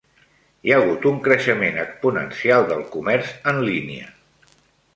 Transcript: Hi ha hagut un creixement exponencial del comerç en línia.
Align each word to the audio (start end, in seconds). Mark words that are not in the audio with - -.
Hi 0.67 0.71
ha 0.71 0.77
hagut 0.83 1.05
un 1.09 1.19
creixement 1.27 1.77
exponencial 1.83 2.67
del 2.73 2.83
comerç 2.97 3.31
en 3.53 3.63
línia. 3.69 4.13